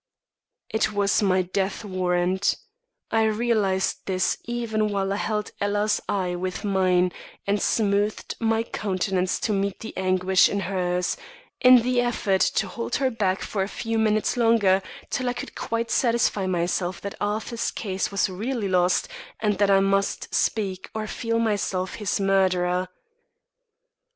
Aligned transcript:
It 0.71 0.91
was 0.93 1.21
my 1.21 1.43
death 1.43 1.85
warrant. 1.85 2.55
I 3.11 3.25
realised 3.25 4.07
this 4.07 4.35
even 4.45 4.87
while 4.91 5.13
I 5.13 5.17
held 5.17 5.51
Ella's 5.61 6.01
eye 6.09 6.33
with 6.35 6.63
mine 6.63 7.11
and 7.45 7.61
smoothed 7.61 8.33
my 8.39 8.63
countenance 8.63 9.39
to 9.41 9.53
meet 9.53 9.79
the 9.81 9.95
anguish 9.95 10.49
in 10.49 10.61
hers, 10.61 11.17
in 11.59 11.83
the 11.83 12.01
effort 12.01 12.41
to 12.41 12.67
hold 12.67 12.95
her 12.95 13.11
back 13.11 13.43
for 13.43 13.61
a 13.61 13.67
few 13.67 13.99
minutes 13.99 14.35
longer 14.35 14.81
till 15.11 15.29
I 15.29 15.33
could 15.33 15.53
quite 15.53 15.91
satisfy 15.91 16.47
myself 16.47 16.99
that 17.01 17.13
Arthur's 17.21 17.69
case 17.69 18.09
was 18.09 18.27
really 18.27 18.67
lost 18.69 19.07
and 19.39 19.59
that 19.59 19.69
I 19.69 19.81
must 19.81 20.33
speak 20.33 20.89
or 20.95 21.05
feel 21.05 21.37
myself 21.37 21.93
his 22.01 22.19
murderer. 22.19 22.87